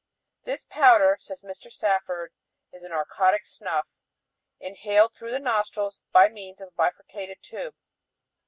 [0.45, 1.71] This powder, says Mr.
[1.71, 2.31] Safford,
[2.73, 3.85] is a narcotic snuff
[4.59, 7.75] "inhaled through the nostrils by means of a bifurcated tube."